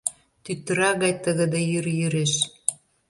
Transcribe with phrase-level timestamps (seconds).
[0.43, 2.33] Тӱтыра гай тыгыде йӱр йӱреш.